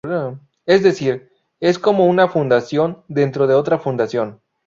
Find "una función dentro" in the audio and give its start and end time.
2.07-3.45